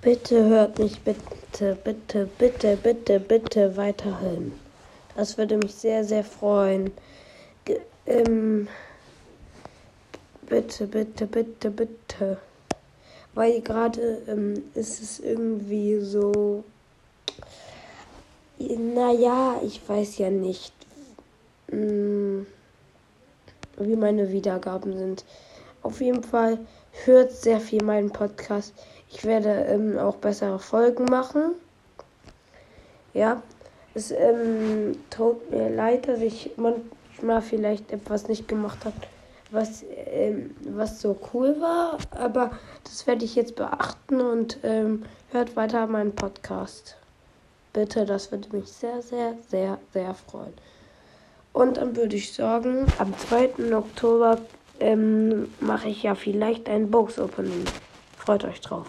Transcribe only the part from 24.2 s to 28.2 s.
Wiedergaben sind. Auf jeden Fall hört sehr viel meinen